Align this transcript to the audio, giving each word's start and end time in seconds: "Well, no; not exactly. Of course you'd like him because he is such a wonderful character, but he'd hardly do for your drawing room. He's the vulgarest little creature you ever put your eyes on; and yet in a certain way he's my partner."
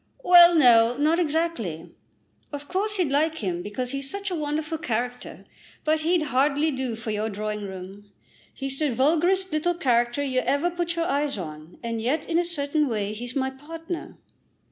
"Well, 0.23 0.55
no; 0.55 0.97
not 0.97 1.19
exactly. 1.19 1.91
Of 2.51 2.67
course 2.67 2.97
you'd 2.97 3.11
like 3.11 3.35
him 3.35 3.61
because 3.61 3.91
he 3.91 3.99
is 3.99 4.09
such 4.09 4.31
a 4.31 4.35
wonderful 4.35 4.79
character, 4.79 5.43
but 5.85 5.99
he'd 5.99 6.23
hardly 6.33 6.71
do 6.71 6.95
for 6.95 7.11
your 7.11 7.29
drawing 7.29 7.61
room. 7.67 8.11
He's 8.51 8.79
the 8.79 8.95
vulgarest 8.95 9.51
little 9.51 9.75
creature 9.75 10.23
you 10.23 10.39
ever 10.39 10.71
put 10.71 10.95
your 10.95 11.05
eyes 11.05 11.37
on; 11.37 11.77
and 11.83 12.01
yet 12.01 12.27
in 12.27 12.39
a 12.39 12.45
certain 12.45 12.87
way 12.87 13.13
he's 13.13 13.35
my 13.35 13.51
partner." 13.51 14.17